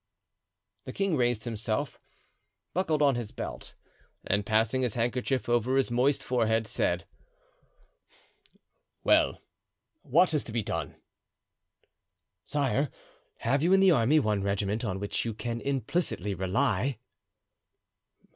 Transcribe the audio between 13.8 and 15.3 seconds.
army one regiment on which